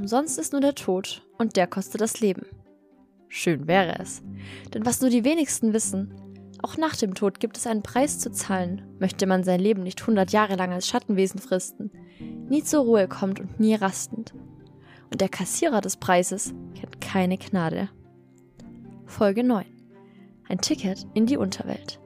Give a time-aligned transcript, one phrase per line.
[0.00, 2.46] Umsonst ist nur der Tod und der kostet das Leben.
[3.28, 4.22] Schön wäre es.
[4.72, 6.14] Denn was nur die wenigsten wissen,
[6.62, 10.06] auch nach dem Tod gibt es einen Preis zu zahlen, möchte man sein Leben nicht
[10.06, 11.90] hundert Jahre lang als Schattenwesen fristen,
[12.48, 14.32] nie zur Ruhe kommt und nie rastend.
[15.10, 17.90] Und der Kassierer des Preises kennt keine Gnade.
[19.04, 19.66] Folge 9.
[20.48, 21.99] Ein Ticket in die Unterwelt.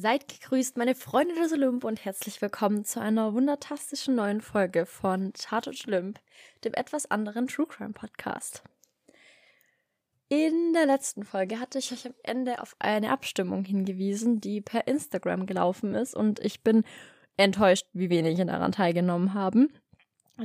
[0.00, 5.32] Seid gegrüßt, meine Freunde des Olymp und herzlich willkommen zu einer wundertastischen neuen Folge von
[5.32, 6.20] Tatort Olymp,
[6.62, 8.62] dem etwas anderen True Crime Podcast.
[10.28, 14.86] In der letzten Folge hatte ich euch am Ende auf eine Abstimmung hingewiesen, die per
[14.86, 16.84] Instagram gelaufen ist und ich bin
[17.36, 19.72] enttäuscht, wie wenig daran teilgenommen haben.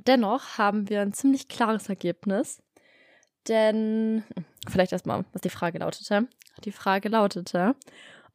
[0.07, 2.63] Dennoch haben wir ein ziemlich klares Ergebnis,
[3.47, 4.23] denn
[4.67, 6.27] vielleicht erstmal, was die Frage lautete.
[6.63, 7.75] Die Frage lautete,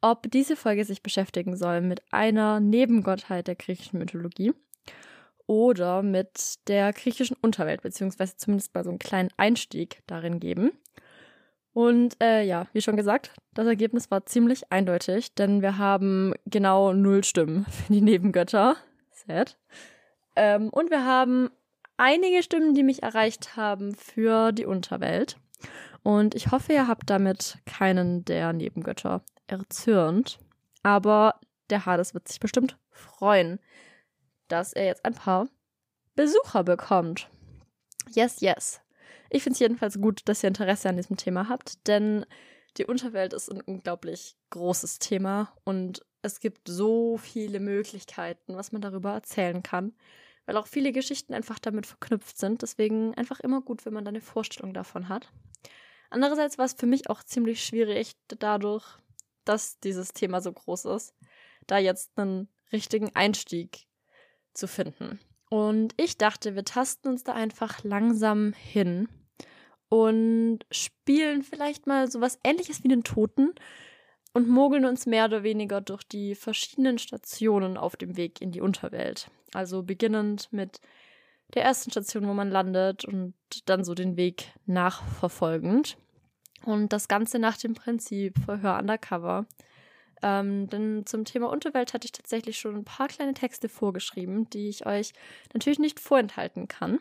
[0.01, 4.53] ob diese Folge sich beschäftigen soll mit einer Nebengottheit der griechischen Mythologie
[5.47, 10.71] oder mit der griechischen Unterwelt, beziehungsweise zumindest mal so einen kleinen Einstieg darin geben.
[11.73, 16.93] Und äh, ja, wie schon gesagt, das Ergebnis war ziemlich eindeutig, denn wir haben genau
[16.93, 18.75] null Stimmen für die Nebengötter.
[19.11, 19.57] Sad.
[20.35, 21.49] Ähm, und wir haben
[21.97, 25.37] einige Stimmen, die mich erreicht haben für die Unterwelt.
[26.03, 30.39] Und ich hoffe, ihr habt damit keinen der Nebengötter erzürnt.
[30.83, 33.59] Aber der Hades wird sich bestimmt freuen,
[34.47, 35.47] dass er jetzt ein paar
[36.15, 37.29] Besucher bekommt.
[38.09, 38.81] Yes, yes.
[39.29, 42.25] Ich finde es jedenfalls gut, dass ihr Interesse an diesem Thema habt, denn
[42.77, 48.81] die Unterwelt ist ein unglaublich großes Thema und es gibt so viele Möglichkeiten, was man
[48.81, 49.93] darüber erzählen kann,
[50.45, 52.61] weil auch viele Geschichten einfach damit verknüpft sind.
[52.61, 55.31] Deswegen einfach immer gut, wenn man da eine Vorstellung davon hat.
[56.09, 58.97] Andererseits war es für mich auch ziemlich schwierig, dadurch,
[59.45, 61.13] dass dieses Thema so groß ist,
[61.67, 63.85] da jetzt einen richtigen Einstieg
[64.53, 65.19] zu finden.
[65.49, 69.07] Und ich dachte, wir tasten uns da einfach langsam hin
[69.89, 73.53] und spielen vielleicht mal sowas ähnliches wie den Toten
[74.33, 78.61] und mogeln uns mehr oder weniger durch die verschiedenen Stationen auf dem Weg in die
[78.61, 79.31] Unterwelt.
[79.53, 80.79] Also beginnend mit
[81.55, 83.33] der ersten Station, wo man landet und
[83.65, 85.97] dann so den Weg nachverfolgend.
[86.65, 89.45] Und das Ganze nach dem Prinzip Verhör undercover.
[90.21, 94.67] Ähm, denn zum Thema Unterwelt hatte ich tatsächlich schon ein paar kleine Texte vorgeschrieben, die
[94.67, 95.13] ich euch
[95.53, 96.99] natürlich nicht vorenthalten kann.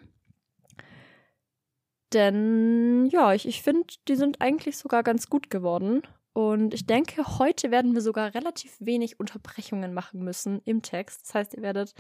[2.13, 6.03] Denn ja, ich, ich finde, die sind eigentlich sogar ganz gut geworden.
[6.33, 11.27] Und ich denke, heute werden wir sogar relativ wenig Unterbrechungen machen müssen im Text.
[11.27, 11.95] Das heißt, ihr werdet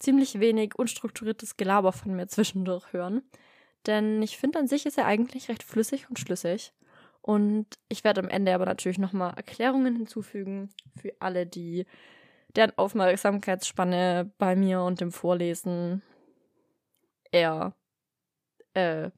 [0.00, 3.22] ziemlich wenig unstrukturiertes Gelaber von mir zwischendurch hören.
[3.86, 6.72] Denn ich finde, an sich ist er eigentlich recht flüssig und schlüssig.
[7.28, 11.84] Und ich werde am Ende aber natürlich nochmal Erklärungen hinzufügen für alle, die
[12.56, 16.00] deren Aufmerksamkeitsspanne bei mir und dem Vorlesen
[17.30, 17.76] eher
[18.72, 19.10] äh,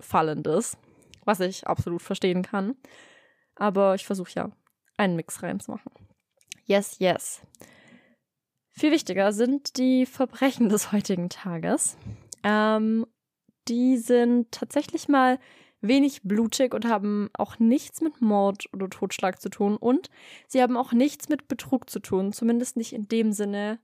[0.00, 0.78] fallend ist.
[1.26, 2.76] Was ich absolut verstehen kann.
[3.56, 4.50] Aber ich versuche ja,
[4.96, 5.92] einen Mix reinzumachen.
[6.64, 7.42] Yes, yes.
[8.70, 11.98] Viel wichtiger sind die Verbrechen des heutigen Tages.
[12.42, 13.06] Ähm,
[13.68, 15.38] die sind tatsächlich mal
[15.88, 19.76] wenig blutig und haben auch nichts mit Mord oder Totschlag zu tun.
[19.76, 20.10] Und
[20.46, 23.78] sie haben auch nichts mit Betrug zu tun, zumindest nicht in dem Sinne,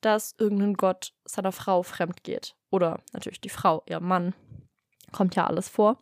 [0.00, 2.56] dass irgendein Gott seiner Frau fremd geht.
[2.70, 4.34] Oder natürlich die Frau, ihr Mann.
[5.12, 5.98] Kommt ja alles vor.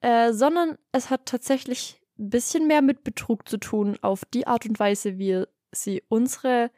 [0.00, 4.66] Äh, sondern es hat tatsächlich ein bisschen mehr mit Betrug zu tun, auf die Art
[4.66, 6.70] und Weise, wie sie unsere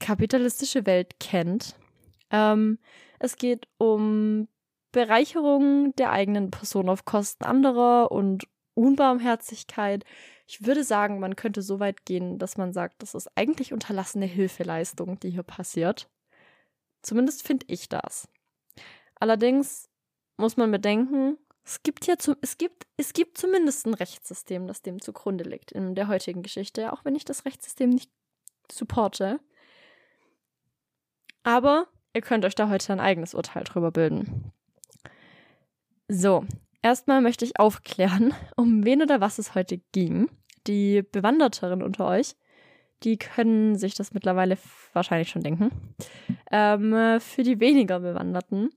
[0.00, 1.76] kapitalistische Welt kennt.
[2.30, 2.78] Ähm,
[3.18, 4.48] es geht um
[4.94, 10.04] Bereicherung der eigenen Person auf Kosten anderer und Unbarmherzigkeit.
[10.46, 14.26] Ich würde sagen, man könnte so weit gehen, dass man sagt, das ist eigentlich unterlassene
[14.26, 16.08] Hilfeleistung, die hier passiert.
[17.02, 18.28] Zumindest finde ich das.
[19.18, 19.90] Allerdings
[20.36, 24.80] muss man bedenken, es gibt ja zu, es gibt, es gibt zumindest ein Rechtssystem, das
[24.80, 28.12] dem zugrunde liegt in der heutigen Geschichte, auch wenn ich das Rechtssystem nicht
[28.70, 29.40] supporte.
[31.42, 34.52] Aber ihr könnt euch da heute ein eigenes Urteil drüber bilden.
[36.08, 36.44] So,
[36.82, 40.28] erstmal möchte ich aufklären, um wen oder was es heute ging.
[40.66, 42.36] Die Bewanderteren unter euch,
[43.02, 44.56] die können sich das mittlerweile
[44.92, 45.70] wahrscheinlich schon denken.
[46.50, 48.70] Ähm, für die weniger Bewanderten,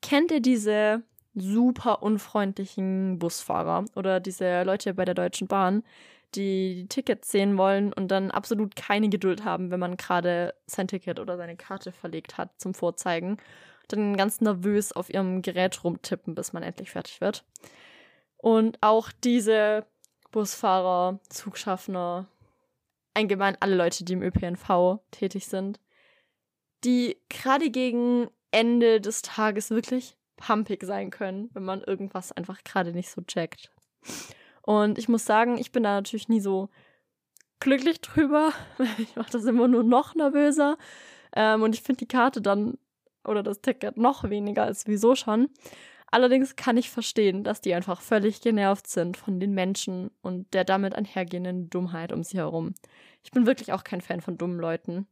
[0.00, 1.02] kennt ihr diese
[1.34, 5.82] super unfreundlichen Busfahrer oder diese Leute bei der Deutschen Bahn,
[6.34, 10.88] die, die Tickets sehen wollen und dann absolut keine Geduld haben, wenn man gerade sein
[10.88, 13.38] Ticket oder seine Karte verlegt hat zum Vorzeigen
[13.88, 17.44] dann ganz nervös auf ihrem Gerät rumtippen, bis man endlich fertig wird.
[18.36, 19.86] Und auch diese
[20.30, 22.26] Busfahrer, Zugschaffner,
[23.14, 25.78] allgemein alle Leute, die im ÖPNV tätig sind,
[26.84, 32.92] die gerade gegen Ende des Tages wirklich pumpig sein können, wenn man irgendwas einfach gerade
[32.92, 33.70] nicht so checkt.
[34.62, 36.68] Und ich muss sagen, ich bin da natürlich nie so
[37.60, 38.52] glücklich drüber.
[38.98, 40.76] Ich mache das immer nur noch nervöser.
[41.34, 42.78] Ähm, und ich finde die Karte dann
[43.24, 45.48] oder das Ticket noch weniger als wieso schon.
[46.10, 50.64] Allerdings kann ich verstehen, dass die einfach völlig genervt sind von den Menschen und der
[50.64, 52.74] damit einhergehenden Dummheit um sie herum.
[53.24, 55.06] Ich bin wirklich auch kein Fan von dummen Leuten.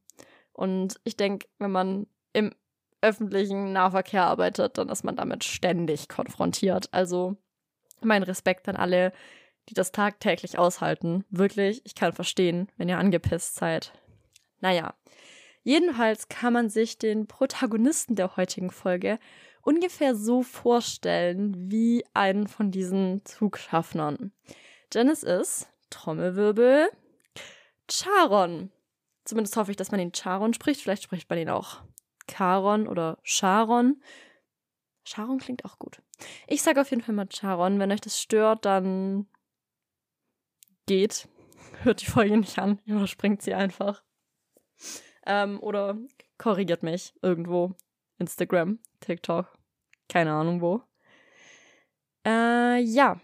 [0.53, 2.53] Und ich denke, wenn man im
[3.01, 6.89] öffentlichen Nahverkehr arbeitet, dann ist man damit ständig konfrontiert.
[6.93, 7.37] Also
[8.03, 9.13] mein Respekt an alle,
[9.71, 11.25] die das tagtäglich aushalten.
[11.31, 13.93] Wirklich, ich kann verstehen, wenn ihr angepisst seid.
[14.61, 14.95] Naja,
[15.63, 19.19] jedenfalls kann man sich den Protagonisten der heutigen Folge
[19.63, 24.33] ungefähr so vorstellen wie einen von diesen Zugschaffnern.
[24.93, 26.91] Es ist, Trommelwirbel,
[27.89, 28.71] Charon.
[29.25, 30.81] Zumindest hoffe ich, dass man ihn Charon spricht.
[30.81, 31.83] Vielleicht spricht man ihn auch
[32.29, 34.03] Charon oder Charon.
[35.05, 36.03] Charon klingt auch gut.
[36.47, 37.79] Ich sage auf jeden Fall mal Charon.
[37.79, 39.27] Wenn euch das stört, dann
[40.87, 41.29] geht.
[41.83, 42.81] Hört die Folge nicht an.
[42.85, 44.03] Überspringt sie einfach.
[45.27, 45.97] Ähm, oder
[46.39, 47.75] korrigiert mich irgendwo.
[48.19, 49.47] Instagram, TikTok,
[50.09, 50.83] keine Ahnung wo.
[52.27, 53.21] Äh, ja.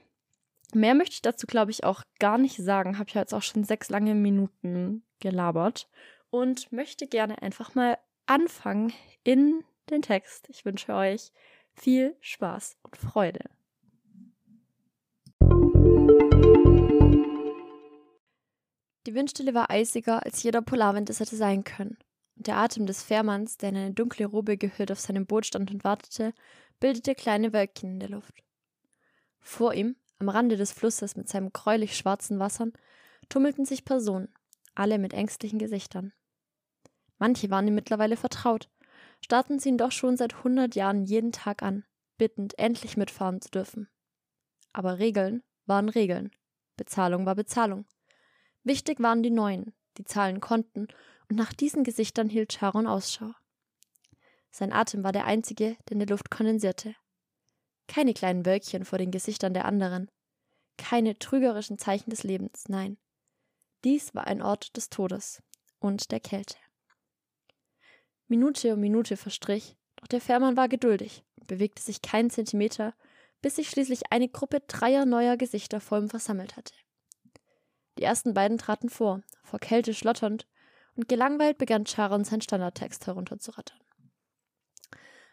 [0.75, 2.98] Mehr möchte ich dazu, glaube ich, auch gar nicht sagen.
[2.98, 5.88] Habe ja jetzt auch schon sechs lange Minuten gelabert
[6.31, 10.48] und möchte gerne einfach mal anfangen in den Text.
[10.50, 11.32] Ich wünsche euch
[11.75, 13.56] viel Spaß und Freude.
[19.06, 21.97] Die Windstille war eisiger, als jeder Polarwind es hätte sein können.
[22.37, 25.70] Und der Atem des Fährmanns, der in eine dunkle Robe gehüllt auf seinem Boot stand
[25.70, 26.35] und wartete,
[26.81, 28.43] bildete kleine Wölkchen in der Luft.
[29.41, 32.73] Vor ihm, am Rande des Flusses mit seinem gräulich schwarzen Wassern,
[33.29, 34.29] tummelten sich Personen,
[34.75, 36.12] alle mit ängstlichen Gesichtern.
[37.19, 38.69] Manche waren ihm mittlerweile vertraut,
[39.25, 41.85] starrten sie ihn doch schon seit hundert Jahren jeden Tag an,
[42.19, 43.88] bittend, endlich mitfahren zu dürfen.
[44.73, 46.32] Aber Regeln waren Regeln,
[46.76, 47.87] Bezahlung war Bezahlung.
[48.67, 50.89] Wichtig waren die Neuen, die zahlen konnten
[51.29, 53.31] und nach diesen Gesichtern hielt Charon Ausschau.
[54.51, 56.97] Sein Atem war der einzige, der in der Luft kondensierte.
[57.87, 60.11] Keine kleinen Wölkchen vor den Gesichtern der anderen,
[60.79, 62.99] keine trügerischen Zeichen des Lebens, nein.
[63.85, 65.45] Dies war ein Ort des Todes
[65.79, 66.57] und der Kälte.
[68.27, 72.97] Minute um Minute verstrich, doch der Fährmann war geduldig und bewegte sich keinen Zentimeter,
[73.43, 76.75] bis sich schließlich eine Gruppe dreier neuer Gesichter vor ihm versammelt hatte.
[77.98, 80.46] Die ersten beiden traten vor, vor Kälte schlotternd
[80.96, 83.81] und gelangweilt begann Charon seinen Standardtext herunterzurattern.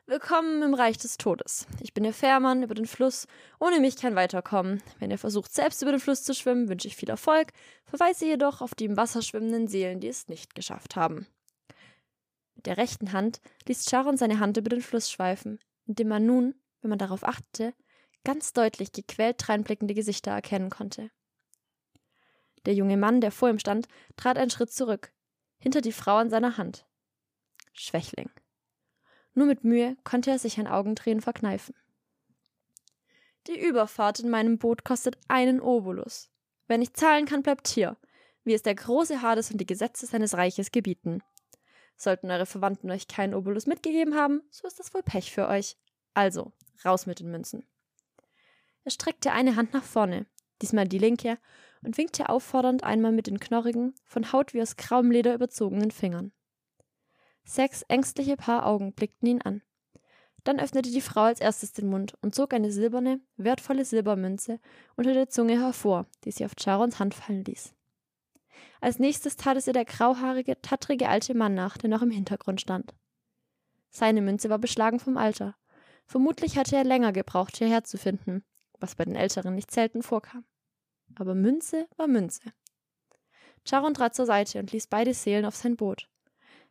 [0.06, 1.66] Willkommen im Reich des Todes.
[1.80, 3.26] Ich bin der Fährmann über den Fluss.
[3.60, 4.82] Ohne mich kein Weiterkommen.
[5.00, 7.54] Wenn ihr versucht, selbst über den Fluss zu schwimmen, wünsche ich viel Erfolg,
[7.86, 11.28] verweise jedoch auf die im Wasser schwimmenden Seelen, die es nicht geschafft haben.
[12.56, 16.56] Mit der rechten Hand ließ Charon seine Hand über den Fluss schweifen, indem man nun,
[16.82, 17.74] wenn man darauf achtete,
[18.26, 21.12] ganz deutlich gequält dreinblickende Gesichter erkennen konnte.
[22.66, 25.12] Der junge Mann, der vor ihm stand, trat einen Schritt zurück,
[25.58, 26.86] hinter die Frau an seiner Hand.
[27.74, 28.30] Schwächling.
[29.34, 31.76] Nur mit Mühe konnte er sich ein Augentränen verkneifen.
[33.48, 36.30] Die Überfahrt in meinem Boot kostet einen Obolus.
[36.68, 37.98] Wer nicht zahlen kann, bleibt hier,
[38.44, 41.22] wie es der große Hades und die Gesetze seines Reiches gebieten.
[41.98, 45.78] Sollten eure Verwandten euch keinen Obolus mitgegeben haben, so ist das wohl Pech für euch.
[46.14, 46.54] Also,
[46.86, 47.66] raus mit den Münzen.
[48.84, 50.26] Er streckte eine Hand nach vorne,
[50.62, 51.38] diesmal die linke,
[51.84, 56.32] und winkte auffordernd einmal mit den knorrigen, von Haut wie aus grauem Leder überzogenen Fingern.
[57.44, 59.62] Sechs ängstliche Paar Augen blickten ihn an.
[60.44, 64.60] Dann öffnete die Frau als erstes den Mund und zog eine silberne, wertvolle Silbermünze
[64.96, 67.74] unter der Zunge hervor, die sie auf Charons Hand fallen ließ.
[68.82, 72.60] Als nächstes tat es ihr der grauhaarige, tattrige alte Mann nach, der noch im Hintergrund
[72.60, 72.94] stand.
[73.90, 75.56] Seine Münze war beschlagen vom Alter.
[76.06, 78.44] Vermutlich hatte er länger gebraucht, hierher zu finden,
[78.80, 80.44] was bei den Älteren nicht selten vorkam
[81.16, 82.42] aber Münze war Münze.
[83.66, 86.10] Charon trat zur Seite und ließ beide Seelen auf sein Boot.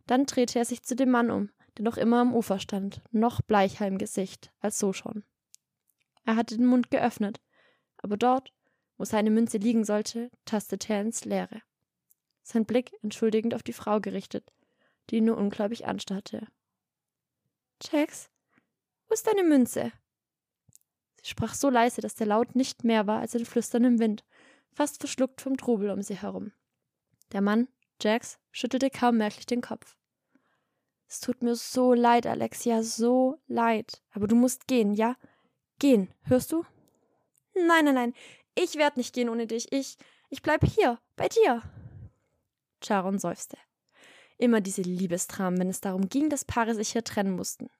[0.06, 3.40] Dann drehte er sich zu dem Mann um, der noch immer am Ufer stand, noch
[3.40, 5.24] bleicher im Gesicht als so schon.
[6.24, 7.40] Er hatte den Mund geöffnet,
[7.96, 8.52] aber dort,
[8.98, 11.62] wo seine Münze liegen sollte, tastete er ins Leere.
[12.42, 14.52] Sein Blick entschuldigend auf die Frau gerichtet,
[15.08, 16.46] die ihn nur ungläubig anstarrte.
[17.82, 18.28] Jax,
[19.08, 19.92] wo ist deine Münze?
[21.22, 24.24] Sie sprach so leise, dass der Laut nicht mehr war als ein Flüstern im Wind,
[24.72, 26.52] fast verschluckt vom Trubel um sie herum.
[27.32, 27.68] Der Mann,
[28.00, 29.96] Jax, schüttelte kaum merklich den Kopf.
[31.08, 34.02] Es tut mir so leid, Alexia, so leid.
[34.12, 35.16] Aber du musst gehen, ja?
[35.78, 36.64] Gehen, hörst du?
[37.54, 38.14] Nein, nein, nein.
[38.54, 39.70] Ich werd nicht gehen ohne dich.
[39.72, 39.96] Ich,
[40.30, 41.62] ich bleib hier, bei dir.
[42.82, 43.58] Charon seufzte.
[44.38, 47.70] Immer diese Liebestramen, wenn es darum ging, dass Paare sich hier trennen mussten.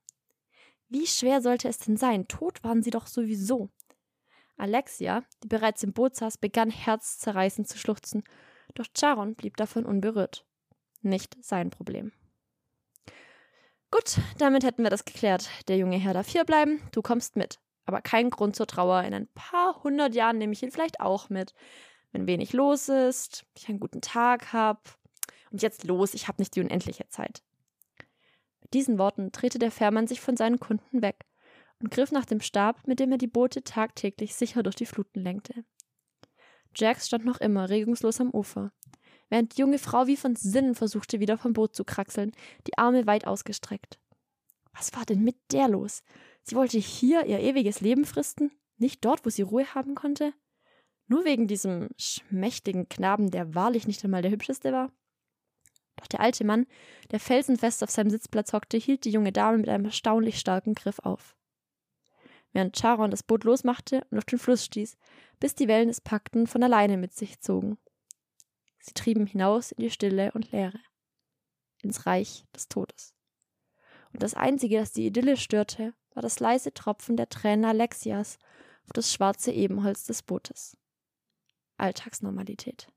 [0.89, 2.29] Wie schwer sollte es denn sein?
[2.29, 3.71] Tot waren sie doch sowieso.
[4.63, 8.23] Alexia, die bereits im Boot saß, begann herzzerreißend zu schluchzen,
[8.75, 10.47] doch Charon blieb davon unberührt.
[11.03, 12.13] Nicht sein Problem.
[13.91, 15.51] Gut, damit hätten wir das geklärt.
[15.67, 17.59] Der junge Herr darf hier bleiben, du kommst mit.
[17.85, 19.03] Aber kein Grund zur Trauer.
[19.03, 21.53] In ein paar hundert Jahren nehme ich ihn vielleicht auch mit.
[22.13, 24.81] Wenn wenig los ist, ich einen guten Tag habe.
[25.51, 27.43] Und jetzt los, ich habe nicht die unendliche Zeit.
[28.61, 31.27] Mit diesen Worten drehte der Fährmann sich von seinen Kunden weg
[31.83, 35.21] und griff nach dem Stab, mit dem er die Boote tagtäglich sicher durch die Fluten
[35.21, 35.65] lenkte.
[36.75, 38.73] Jax stand noch immer regungslos am Ufer
[39.33, 42.33] während die junge Frau wie von Sinnen versuchte, wieder vom Boot zu kraxeln,
[42.67, 43.99] die Arme weit ausgestreckt.
[44.75, 46.03] Was war denn mit der los?
[46.43, 50.35] Sie wollte hier ihr ewiges Leben fristen, nicht dort, wo sie Ruhe haben konnte?
[51.09, 54.93] Nur wegen diesem schmächtigen Knaben, der wahrlich nicht einmal der hübscheste war?
[55.97, 56.67] Doch der alte Mann,
[57.11, 60.99] der felsenfest auf seinem Sitzplatz hockte, hielt die junge Dame mit einem erstaunlich starken Griff
[60.99, 61.37] auf.
[62.53, 64.97] Während Charon das Boot losmachte und auf den Fluss stieß,
[65.41, 67.79] bis die Wellen es packten, von alleine mit sich zogen.
[68.79, 70.79] Sie trieben hinaus in die Stille und Leere,
[71.83, 73.15] ins Reich des Todes.
[74.13, 78.39] Und das Einzige, das die Idylle störte, war das leise Tropfen der Tränen Alexias
[78.85, 80.77] auf das schwarze Ebenholz des Bootes.
[81.79, 82.89] Alltagsnormalität.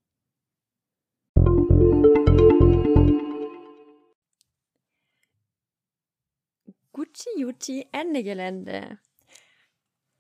[6.91, 8.99] Gucci Juti Ende Gelände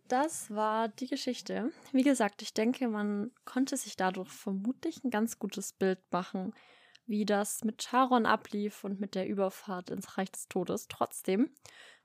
[0.07, 1.71] das war die Geschichte.
[1.91, 6.53] Wie gesagt, ich denke, man konnte sich dadurch vermutlich ein ganz gutes Bild machen,
[7.05, 10.87] wie das mit Charon ablief und mit der Überfahrt ins Reich des Todes.
[10.87, 11.49] Trotzdem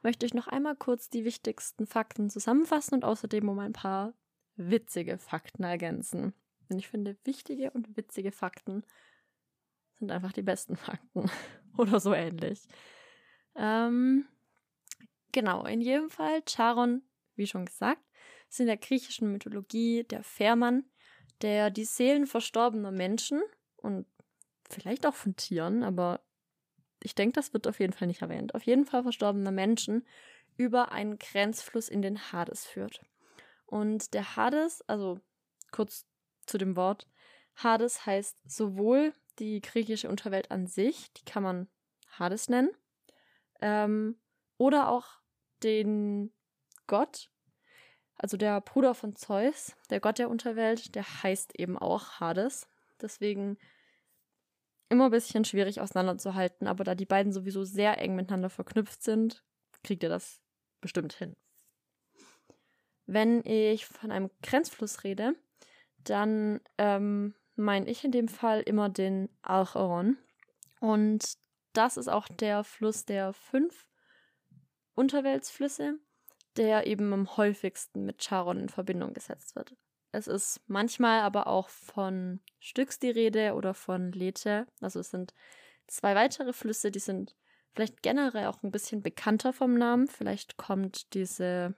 [0.03, 4.15] möchte ich noch einmal kurz die wichtigsten Fakten zusammenfassen und außerdem um ein paar
[4.57, 6.35] witzige Fakten ergänzen.
[6.69, 8.85] Denn ich finde, wichtige und witzige Fakten
[9.99, 11.31] sind einfach die besten Fakten.
[11.77, 12.67] Oder so ähnlich.
[13.57, 14.27] Ähm,
[15.33, 17.03] genau, in jedem Fall, Charon
[17.41, 18.03] wie schon gesagt,
[18.49, 20.85] ist in der griechischen Mythologie der Fährmann,
[21.43, 23.43] der die Seelen verstorbener Menschen
[23.77, 24.07] und
[24.69, 26.21] vielleicht auch von Tieren, aber
[27.03, 30.07] ich denke, das wird auf jeden Fall nicht erwähnt, auf jeden Fall verstorbener Menschen
[30.57, 33.01] über einen Grenzfluss in den Hades führt.
[33.65, 35.19] Und der Hades, also
[35.73, 36.07] kurz
[36.47, 37.09] zu dem Wort,
[37.57, 41.69] Hades heißt sowohl die griechische Unterwelt an sich, die kann man
[42.19, 42.71] Hades nennen,
[43.63, 44.21] ähm,
[44.59, 45.07] oder auch
[45.63, 46.33] den
[46.87, 47.30] Gott,
[48.21, 52.69] also der Bruder von Zeus, der Gott der Unterwelt, der heißt eben auch Hades.
[53.01, 53.57] Deswegen
[54.91, 59.43] immer ein bisschen schwierig auseinanderzuhalten, aber da die beiden sowieso sehr eng miteinander verknüpft sind,
[59.83, 60.43] kriegt ihr das
[60.83, 61.35] bestimmt hin.
[63.07, 65.35] Wenn ich von einem Grenzfluss rede,
[66.05, 70.19] dann ähm, meine ich in dem Fall immer den Alcheron.
[70.81, 71.39] Und
[71.73, 73.87] das ist auch der Fluss der fünf
[74.95, 75.99] Unterweltsflüsse
[76.57, 79.75] der eben am häufigsten mit Charon in Verbindung gesetzt wird.
[80.13, 84.67] Es ist manchmal aber auch von Styx die Rede oder von Lethe.
[84.81, 85.35] Also es sind
[85.87, 87.37] zwei weitere Flüsse, die sind
[87.73, 90.09] vielleicht generell auch ein bisschen bekannter vom Namen.
[90.09, 91.75] Vielleicht kommt diese,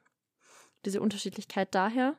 [0.84, 2.16] diese Unterschiedlichkeit daher.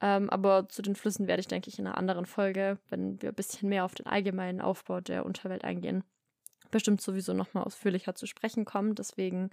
[0.00, 3.28] Ähm, aber zu den Flüssen werde ich, denke ich, in einer anderen Folge, wenn wir
[3.30, 6.02] ein bisschen mehr auf den allgemeinen Aufbau der Unterwelt eingehen,
[6.70, 8.94] bestimmt sowieso nochmal ausführlicher zu sprechen kommen.
[8.94, 9.50] Deswegen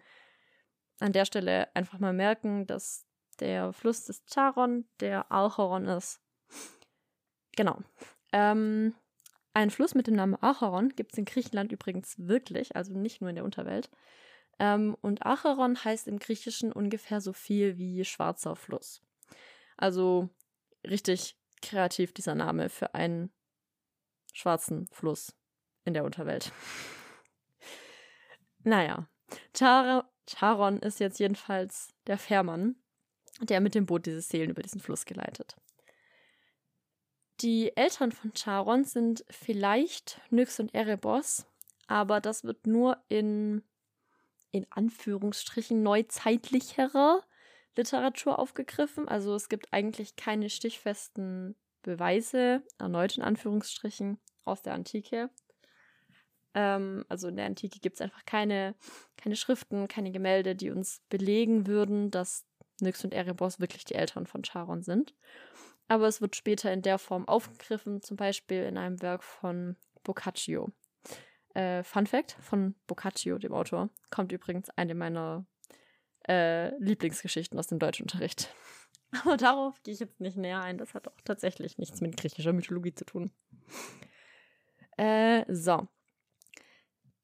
[1.00, 3.06] an der Stelle einfach mal merken, dass
[3.40, 6.22] der Fluss des Charon der Alchoron ist.
[7.56, 7.80] Genau.
[8.32, 8.96] Ähm,
[9.54, 13.30] ein Fluss mit dem Namen Acheron gibt es in Griechenland übrigens wirklich, also nicht nur
[13.30, 13.90] in der Unterwelt.
[14.60, 19.02] Ähm, und Acheron heißt im Griechischen ungefähr so viel wie schwarzer Fluss.
[19.78, 20.30] Also
[20.86, 23.32] richtig kreativ dieser Name für einen
[24.34, 25.36] schwarzen Fluss
[25.86, 26.52] in der Unterwelt.
[28.64, 29.08] naja,
[29.56, 32.76] Char Charon ist jetzt jedenfalls der Fährmann,
[33.42, 35.56] der mit dem Boot diese Seelen über diesen Fluss geleitet.
[37.42, 41.46] Die Eltern von Charon sind vielleicht Nyx und Erebos,
[41.88, 43.64] aber das wird nur in,
[44.52, 47.22] in Anführungsstrichen neuzeitlicherer
[47.76, 49.08] Literatur aufgegriffen.
[49.08, 55.30] Also es gibt eigentlich keine stichfesten Beweise, erneut in Anführungsstrichen, aus der Antike.
[56.58, 58.74] Ähm, also in der Antike gibt es einfach keine,
[59.16, 62.48] keine Schriften, keine Gemälde, die uns belegen würden, dass
[62.82, 65.14] Nyx und Erebos wirklich die Eltern von Charon sind.
[65.88, 70.72] Aber es wird später in der Form aufgegriffen, zum Beispiel in einem Werk von Boccaccio.
[71.54, 75.46] Äh, Fun Fact von Boccaccio, dem Autor, kommt übrigens eine meiner
[76.28, 78.52] äh, Lieblingsgeschichten aus dem Deutschunterricht.
[79.24, 80.80] Aber darauf gehe ich jetzt nicht näher ein.
[80.80, 83.32] Das hat auch tatsächlich nichts mit griechischer Mythologie zu tun.
[84.98, 85.88] Äh, so.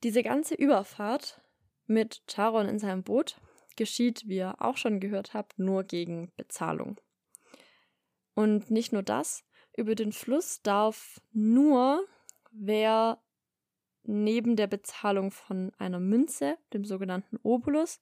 [0.03, 1.41] Diese ganze Überfahrt
[1.87, 3.39] mit Charon in seinem Boot
[3.77, 6.99] geschieht, wie ihr auch schon gehört habt, nur gegen Bezahlung.
[8.35, 9.45] Und nicht nur das,
[9.75, 12.05] über den Fluss darf nur
[12.51, 13.21] wer
[14.03, 18.01] neben der Bezahlung von einer Münze, dem sogenannten Obolus,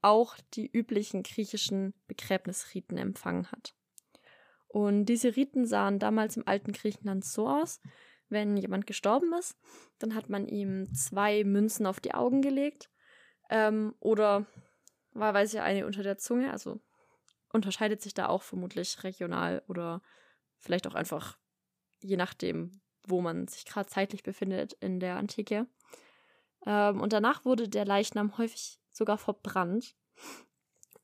[0.00, 3.74] auch die üblichen griechischen Begräbnisriten empfangen hat.
[4.68, 7.80] Und diese Riten sahen damals im alten Griechenland so aus,
[8.28, 9.56] wenn jemand gestorben ist,
[9.98, 12.90] dann hat man ihm zwei Münzen auf die Augen gelegt
[13.50, 14.46] ähm, oder
[15.12, 16.80] wahlweise eine unter der Zunge, also
[17.52, 20.02] unterscheidet sich da auch vermutlich regional oder
[20.58, 21.38] vielleicht auch einfach
[22.04, 25.66] je nachdem, wo man sich gerade zeitlich befindet in der Antike.
[26.66, 29.96] Ähm, und danach wurde der Leichnam häufig sogar verbrannt.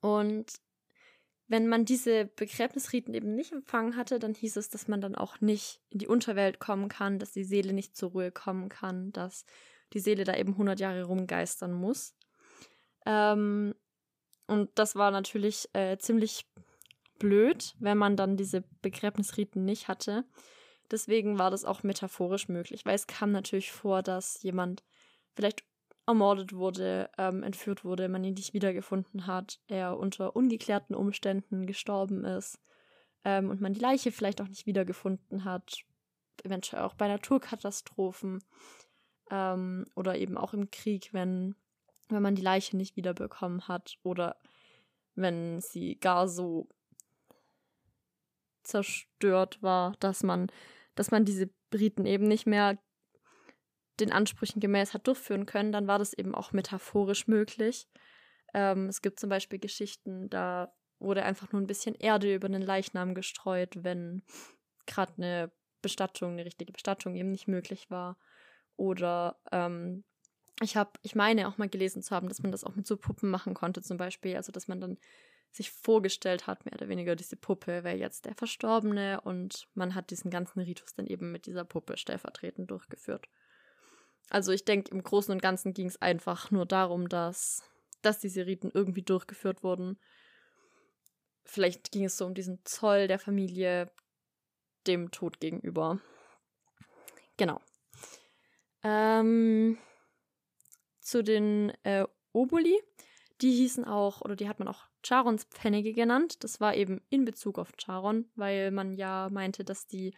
[0.01, 0.53] Und
[1.51, 5.41] wenn man diese Begräbnisriten eben nicht empfangen hatte, dann hieß es, dass man dann auch
[5.41, 9.45] nicht in die Unterwelt kommen kann, dass die Seele nicht zur Ruhe kommen kann, dass
[9.93, 12.15] die Seele da eben 100 Jahre rumgeistern muss.
[13.05, 13.75] Ähm,
[14.47, 16.47] und das war natürlich äh, ziemlich
[17.19, 20.25] blöd, wenn man dann diese Begräbnisriten nicht hatte.
[20.89, 24.85] Deswegen war das auch metaphorisch möglich, weil es kam natürlich vor, dass jemand
[25.35, 25.65] vielleicht
[26.11, 32.25] ermordet wurde, ähm, entführt wurde, man ihn nicht wiedergefunden hat, er unter ungeklärten Umständen gestorben
[32.25, 32.61] ist
[33.25, 35.85] ähm, und man die Leiche vielleicht auch nicht wiedergefunden hat,
[36.45, 38.43] eventuell auch bei Naturkatastrophen
[39.31, 41.55] ähm, oder eben auch im Krieg, wenn,
[42.09, 44.37] wenn man die Leiche nicht wiederbekommen hat oder
[45.15, 46.69] wenn sie gar so
[48.63, 50.49] zerstört war, dass man,
[50.95, 52.79] dass man diese Briten eben nicht mehr
[54.01, 57.89] den Ansprüchen gemäß hat durchführen können, dann war das eben auch metaphorisch möglich.
[58.55, 62.63] Ähm, es gibt zum Beispiel Geschichten, da wurde einfach nur ein bisschen Erde über den
[62.63, 64.23] Leichnam gestreut, wenn
[64.87, 65.53] gerade eine
[65.83, 68.19] Bestattung, eine richtige Bestattung eben nicht möglich war.
[68.77, 70.05] Oder ähm,
[70.63, 72.97] ich habe, ich meine auch mal gelesen zu haben, dass man das auch mit so
[72.97, 74.37] Puppen machen konnte, zum Beispiel.
[74.37, 74.99] Also, dass man dann
[75.53, 80.11] sich vorgestellt hat, mehr oder weniger diese Puppe wäre jetzt der Verstorbene und man hat
[80.11, 83.27] diesen ganzen Ritus dann eben mit dieser Puppe stellvertretend durchgeführt.
[84.31, 87.65] Also ich denke, im Großen und Ganzen ging es einfach nur darum, dass,
[88.01, 89.99] dass diese Riten irgendwie durchgeführt wurden.
[91.45, 93.91] Vielleicht ging es so um diesen Zoll der Familie
[94.87, 96.01] dem Tod gegenüber.
[97.37, 97.61] Genau.
[98.85, 99.79] Ähm,
[101.01, 102.81] zu den äh, Oboli.
[103.41, 106.45] Die hießen auch, oder die hat man auch Charons Pfennige genannt.
[106.45, 110.15] Das war eben in Bezug auf Charon, weil man ja meinte, dass die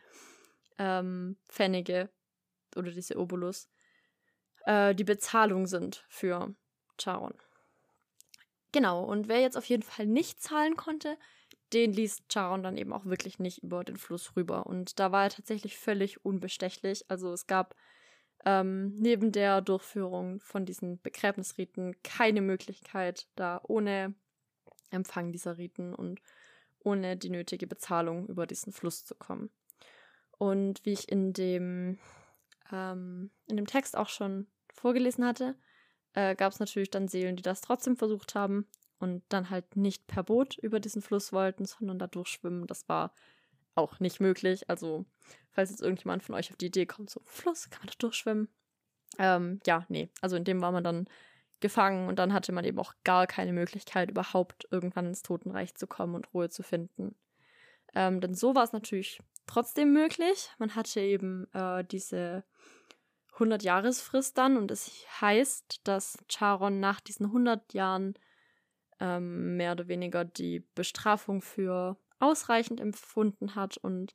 [0.77, 2.11] ähm, Pfennige
[2.77, 3.71] oder diese Obolus
[4.65, 6.55] äh, die Bezahlung sind für
[6.99, 7.35] Charon.
[8.73, 11.19] Genau, und wer jetzt auf jeden Fall nicht zahlen konnte,
[11.73, 14.67] den ließ Charon dann eben auch wirklich nicht über den Fluss rüber.
[14.67, 17.05] Und da war er tatsächlich völlig unbestechlich.
[17.09, 17.75] Also es gab
[18.45, 24.15] ähm, neben der Durchführung von diesen Begräbnisriten keine Möglichkeit, da ohne
[24.91, 26.21] Empfang dieser Riten und
[26.81, 29.51] ohne die nötige Bezahlung über diesen Fluss zu kommen.
[30.39, 31.99] Und wie ich in dem,
[32.73, 35.57] ähm, in dem Text auch schon vorgelesen hatte,
[36.15, 38.67] äh, gab es natürlich dann Seelen, die das trotzdem versucht haben
[38.99, 42.67] und dann halt nicht per Boot über diesen Fluss wollten, sondern da durchschwimmen.
[42.67, 43.15] Das war
[43.75, 44.69] auch nicht möglich.
[44.69, 45.07] Also,
[45.51, 48.49] falls jetzt irgendjemand von euch auf die Idee kommt, so Fluss, kann man da durchschwimmen?
[49.19, 50.09] Ähm, ja, nee.
[50.21, 51.07] Also in dem war man dann
[51.61, 55.87] gefangen und dann hatte man eben auch gar keine Möglichkeit, überhaupt irgendwann ins Totenreich zu
[55.87, 57.15] kommen und Ruhe zu finden.
[57.95, 60.51] Ähm, denn so war es natürlich trotzdem möglich.
[60.59, 62.45] Man hatte eben äh, diese
[63.37, 68.15] 100-Jahresfrist dann und es heißt, dass Charon nach diesen 100 Jahren
[69.01, 74.15] ähm, mehr oder weniger die Bestrafung für ausreichend empfunden hat und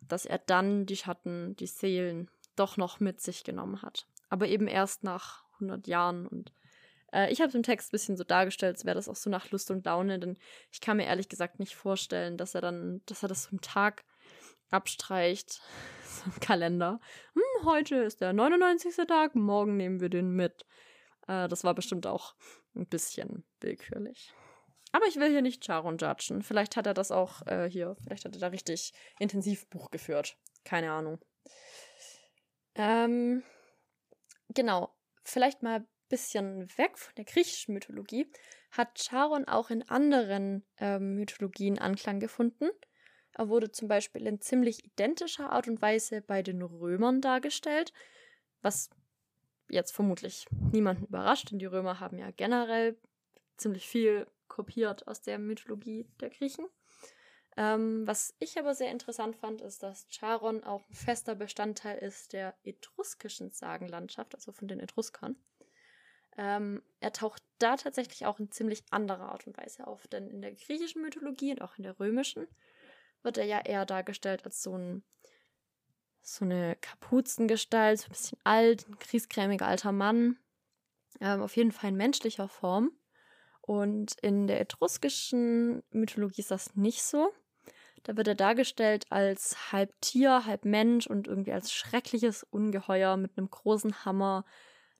[0.00, 4.06] dass er dann die Schatten, die Seelen doch noch mit sich genommen hat.
[4.28, 6.52] Aber eben erst nach 100 Jahren und
[7.12, 9.30] äh, ich habe es im Text ein bisschen so dargestellt, als wäre das auch so
[9.30, 10.36] nach Lust und Laune, denn
[10.70, 14.04] ich kann mir ehrlich gesagt nicht vorstellen, dass er dann, dass er das zum Tag
[14.70, 15.60] abstreicht,
[16.04, 17.00] so im Kalender.
[17.34, 18.94] Hm, heute ist der 99.
[19.06, 20.66] Tag, morgen nehmen wir den mit.
[21.26, 22.34] Äh, das war bestimmt auch
[22.74, 24.32] ein bisschen willkürlich.
[24.92, 26.42] Aber ich will hier nicht Charon judgen.
[26.42, 30.36] Vielleicht hat er das auch äh, hier, vielleicht hat er da richtig intensiv Buch geführt.
[30.64, 31.18] Keine Ahnung.
[32.74, 33.42] Ähm,
[34.48, 34.94] genau.
[35.24, 38.30] Vielleicht mal ein bisschen weg von der griechischen Mythologie.
[38.70, 42.70] Hat Charon auch in anderen ähm, Mythologien Anklang gefunden.
[43.38, 47.92] Er wurde zum Beispiel in ziemlich identischer Art und Weise bei den Römern dargestellt,
[48.62, 48.90] was
[49.68, 52.98] jetzt vermutlich niemanden überrascht, denn die Römer haben ja generell
[53.56, 56.66] ziemlich viel kopiert aus der Mythologie der Griechen.
[57.56, 62.32] Ähm, was ich aber sehr interessant fand, ist, dass Charon auch ein fester Bestandteil ist
[62.32, 65.36] der etruskischen Sagenlandschaft, also von den Etruskern.
[66.36, 70.42] Ähm, er taucht da tatsächlich auch in ziemlich anderer Art und Weise auf, denn in
[70.42, 72.48] der griechischen Mythologie und auch in der römischen
[73.22, 75.02] wird er ja eher dargestellt als so ein
[76.22, 80.38] so eine Kapuzengestalt, so ein bisschen alt, ein kriesgrämiger alter Mann.
[81.20, 82.92] Ähm, auf jeden Fall in menschlicher Form.
[83.62, 87.32] Und in der etruskischen Mythologie ist das nicht so.
[88.04, 93.36] Da wird er dargestellt als halb Tier, halb Mensch und irgendwie als schreckliches Ungeheuer mit
[93.36, 94.44] einem großen Hammer,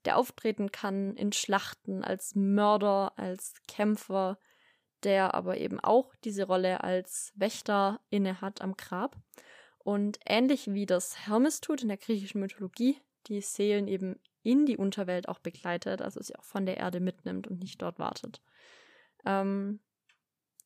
[0.05, 4.37] der auftreten kann in Schlachten als Mörder, als Kämpfer,
[5.03, 9.17] der aber eben auch diese Rolle als Wächter inne hat am Grab.
[9.79, 14.77] Und ähnlich wie das Hermes tut in der griechischen Mythologie, die Seelen eben in die
[14.77, 18.41] Unterwelt auch begleitet, also sie auch von der Erde mitnimmt und nicht dort wartet.
[19.25, 19.79] Ähm,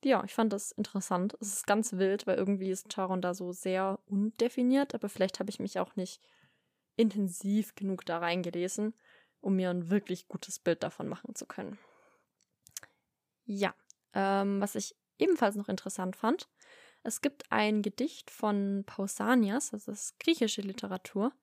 [0.03, 1.35] ja, ich fand das interessant.
[1.39, 5.49] Es ist ganz wild, weil irgendwie ist Charon da so sehr undefiniert, aber vielleicht habe
[5.49, 6.21] ich mich auch nicht
[6.95, 8.93] intensiv genug da reingelesen,
[9.41, 11.79] um mir ein wirklich gutes Bild davon machen zu können.
[13.45, 13.73] Ja,
[14.13, 16.49] ähm, was ich ebenfalls noch interessant fand,
[17.03, 21.33] es gibt ein Gedicht von Pausanias, das ist griechische Literatur.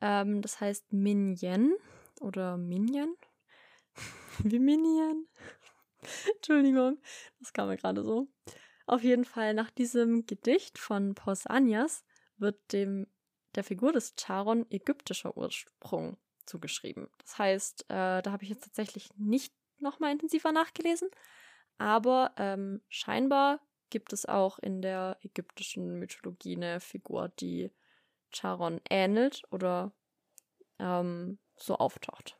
[0.00, 1.74] Ähm, das heißt Minyen
[2.20, 3.14] oder Minyen.
[4.38, 5.28] Wie Minyen.
[6.36, 7.00] Entschuldigung,
[7.38, 8.28] das kam mir gerade so.
[8.86, 12.04] Auf jeden Fall, nach diesem Gedicht von Pausanias
[12.36, 13.06] wird dem
[13.54, 17.08] der Figur des Charon ägyptischer Ursprung zugeschrieben.
[17.18, 21.08] Das heißt, äh, da habe ich jetzt tatsächlich nicht nochmal intensiver nachgelesen,
[21.78, 23.60] aber ähm, scheinbar
[23.90, 27.70] gibt es auch in der ägyptischen Mythologie eine Figur, die
[28.32, 29.92] Charon ähnelt oder
[30.78, 32.36] ähm, so auftaucht.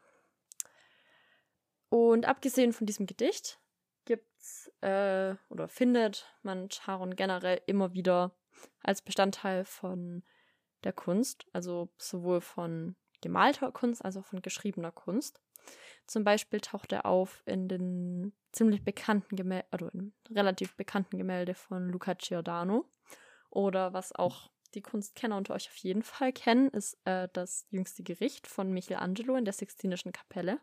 [1.88, 3.60] Und abgesehen von diesem Gedicht
[4.04, 8.34] gibt's äh, oder findet man Charon generell immer wieder
[8.82, 10.24] als Bestandteil von
[10.82, 15.40] der Kunst, also sowohl von gemalter Kunst als auch von geschriebener Kunst.
[16.06, 21.54] Zum Beispiel taucht er auf in den ziemlich bekannten Gemälde, also in relativ bekannten Gemälde
[21.54, 22.84] von Luca Giordano.
[23.50, 28.02] Oder was auch die Kunstkenner unter euch auf jeden Fall kennen, ist äh, das jüngste
[28.02, 30.60] Gericht von Michelangelo in der Sixtinischen Kapelle.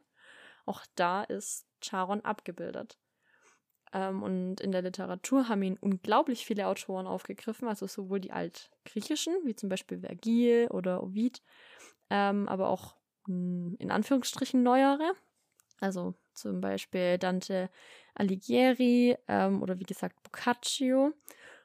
[0.65, 2.99] Auch da ist Charon abgebildet.
[3.93, 9.33] Ähm, und in der Literatur haben ihn unglaublich viele Autoren aufgegriffen, also sowohl die altgriechischen,
[9.43, 11.41] wie zum Beispiel Vergil oder Ovid,
[12.09, 12.95] ähm, aber auch
[13.79, 15.13] in Anführungsstrichen neuere.
[15.79, 17.69] Also zum Beispiel Dante
[18.15, 21.13] Alighieri ähm, oder wie gesagt Boccaccio.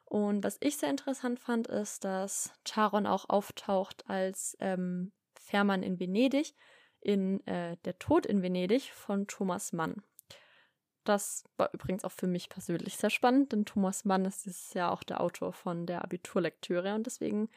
[0.04, 5.98] Und was ich sehr interessant fand, ist, dass Charon auch auftaucht als ähm, Fährmann in
[5.98, 6.54] Venedig
[7.00, 10.02] in äh, Der Tod in Venedig von Thomas Mann.
[11.04, 14.90] Das war übrigens auch für mich persönlich sehr spannend, denn Thomas Mann ist dieses Jahr
[14.90, 17.48] auch der Autor von der Abiturlektüre und deswegen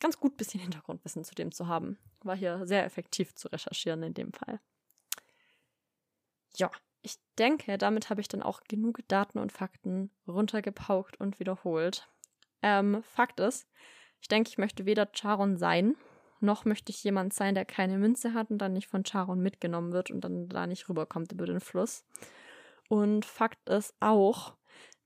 [0.00, 1.98] ganz gut bisschen Hintergrundwissen zu dem zu haben.
[2.28, 4.60] War hier sehr effektiv zu recherchieren in dem Fall.
[6.56, 12.06] Ja, ich denke, damit habe ich dann auch genug Daten und Fakten runtergepaukt und wiederholt.
[12.60, 13.66] Ähm, Fakt ist,
[14.20, 15.96] ich denke, ich möchte weder Charon sein,
[16.40, 19.94] noch möchte ich jemand sein, der keine Münze hat und dann nicht von Charon mitgenommen
[19.94, 22.04] wird und dann da nicht rüberkommt über den Fluss.
[22.90, 24.54] Und Fakt ist auch,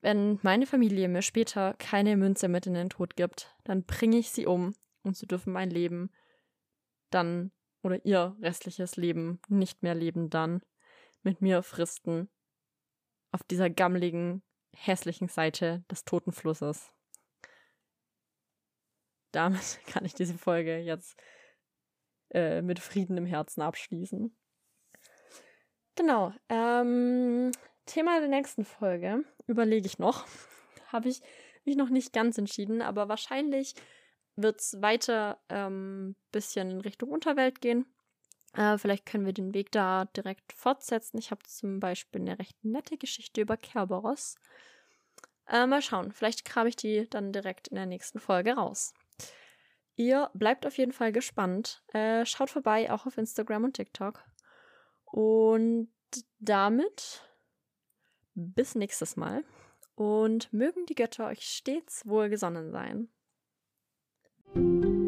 [0.01, 4.31] wenn meine Familie mir später keine Münze mit in den Tod gibt, dann bringe ich
[4.31, 6.11] sie um und sie dürfen mein Leben
[7.13, 10.61] dann oder ihr restliches Leben nicht mehr leben dann
[11.21, 12.29] mit mir fristen
[13.31, 14.43] auf dieser gammligen,
[14.75, 16.93] hässlichen Seite des toten Flusses.
[19.31, 21.19] Damit kann ich diese Folge jetzt
[22.31, 24.35] äh, mit Frieden im Herzen abschließen.
[25.95, 26.33] Genau.
[26.49, 27.51] Ähm,
[27.85, 30.25] Thema der nächsten Folge überlege ich noch.
[30.87, 31.21] Habe ich
[31.65, 33.73] mich noch nicht ganz entschieden, aber wahrscheinlich
[34.35, 37.85] wird es weiter ähm, bisschen in Richtung Unterwelt gehen.
[38.53, 41.17] Äh, vielleicht können wir den Weg da direkt fortsetzen.
[41.17, 44.35] Ich habe zum Beispiel eine recht nette Geschichte über Kerberos.
[45.47, 48.93] Äh, mal schauen, vielleicht kram ich die dann direkt in der nächsten Folge raus.
[49.95, 51.83] Ihr bleibt auf jeden Fall gespannt.
[51.93, 54.23] Äh, schaut vorbei, auch auf Instagram und TikTok.
[55.05, 55.89] Und
[56.39, 57.21] damit
[58.35, 59.43] bis nächstes Mal
[59.95, 63.09] und mögen die Götter euch stets wohlgesonnen sein.
[64.55, 65.02] Thank you.